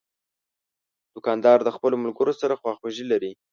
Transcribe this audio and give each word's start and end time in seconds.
دوکاندار 1.13 1.57
د 1.63 1.69
خپلو 1.75 1.95
ملګرو 2.03 2.33
سره 2.41 2.59
خواخوږي 2.61 3.05
لري. 3.11 3.31